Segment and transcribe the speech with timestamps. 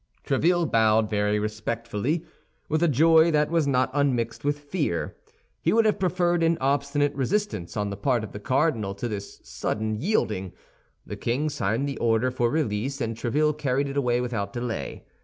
[0.25, 2.25] Tréville bowed very respectfully,
[2.67, 5.15] with a joy that was not unmixed with fear;
[5.61, 9.39] he would have preferred an obstinate resistance on the part of the cardinal to this
[9.43, 10.53] sudden yielding.
[11.05, 15.05] The king signed the order for release, and Tréville carried it away without delay.